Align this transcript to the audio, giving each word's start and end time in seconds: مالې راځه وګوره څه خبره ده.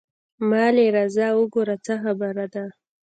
مالې 0.49 0.85
راځه 0.95 1.27
وګوره 1.37 1.75
څه 1.85 1.93
خبره 2.03 2.45
ده. 2.53 2.65